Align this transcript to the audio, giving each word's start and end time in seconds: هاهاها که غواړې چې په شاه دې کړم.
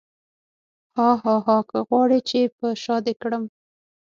هاهاها 0.97 1.57
که 1.69 1.77
غواړې 1.87 2.19
چې 2.29 2.39
په 2.57 2.65
شاه 2.83 3.01
دې 3.05 3.13
کړم. 3.21 3.43